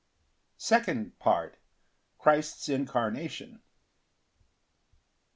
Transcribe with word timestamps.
Second 0.57 1.19
Part. 1.19 1.59
Christ's 2.17 2.67
incarnation. 2.69 3.61